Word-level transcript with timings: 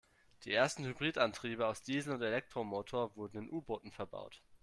Die 0.45 0.51
ersten 0.51 0.83
Hybridantriebe 0.85 1.67
aus 1.67 1.83
Diesel- 1.83 2.15
und 2.15 2.23
Elektromotor 2.23 3.15
wurden 3.15 3.37
in 3.37 3.49
U-Booten 3.51 3.91
verbaut. 3.91 4.41